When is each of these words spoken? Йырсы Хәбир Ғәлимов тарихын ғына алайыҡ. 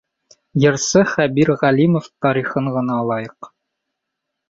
Йырсы 0.63 1.03
Хәбир 1.11 1.53
Ғәлимов 1.65 2.09
тарихын 2.27 2.73
ғына 2.79 2.99
алайыҡ. 3.07 3.55